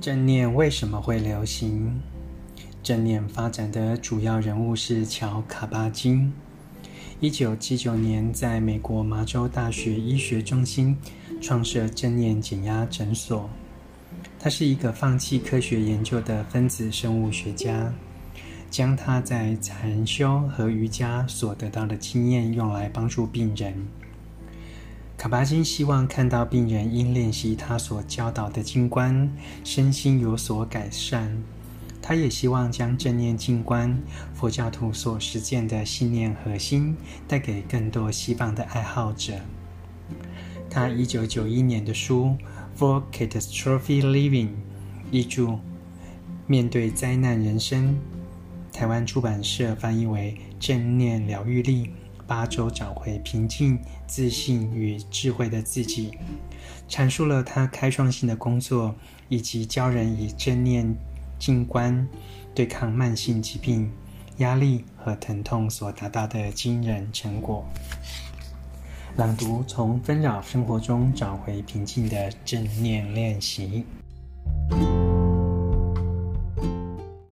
[0.00, 2.00] 正念为什么会流行？
[2.84, 6.32] 正念发展的主要人物是乔·卡巴金。
[7.18, 10.96] 一九七九年，在美国麻州大学医学中心
[11.42, 13.50] 创设正念减压诊所。
[14.38, 17.92] 他是一个放弃科学研究的分子生物学家，
[18.70, 23.74] 将他在禅修和瑜伽所得到的经验用来帮助病人。
[25.18, 29.28] 卡巴金希望看到病人因练习他所教导的静观，
[29.64, 31.42] 身心有所改善。
[32.00, 34.00] 他也希望将正念静观
[34.32, 39.34] 佛教徒所实践的信念核心带给更多西方的爱好者。
[40.70, 42.36] 他一九九一年的书
[42.78, 44.46] 《For Catastrophe Living》
[45.10, 45.58] 译注：
[46.46, 47.98] 面对灾难人生，
[48.72, 51.86] 台湾出版社翻译为《正念疗愈力》。
[52.28, 56.12] 八周找回平静、自信与智慧的自己，
[56.88, 58.94] 阐述了他开创性的工作，
[59.30, 60.94] 以及教人以正念
[61.38, 62.06] 静观
[62.54, 63.90] 对抗慢性疾病、
[64.36, 67.64] 压力和疼痛所达到的惊人成果。
[69.16, 73.86] 朗读：从纷扰生活中找回平静的正念练习。